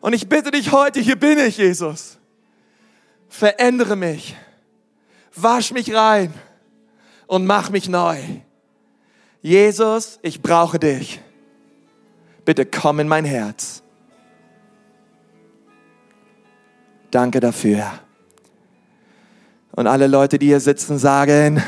[0.00, 2.18] Und ich bitte dich heute, hier bin ich, Jesus.
[3.28, 4.36] Verändere mich,
[5.34, 6.34] wasch mich rein
[7.26, 8.18] und mach mich neu.
[9.40, 11.20] Jesus, ich brauche dich.
[12.44, 13.82] Bitte komm in mein Herz.
[17.10, 17.92] Danke dafür.
[19.72, 21.62] Und alle Leute, die hier sitzen, sagen,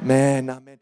[0.00, 0.77] Amen, Amen.